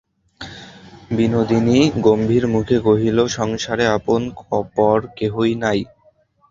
[1.11, 5.79] বিনোদিনী গম্ভীরমুখে কহিল, সংসারে আপন-পর কেহই নাই।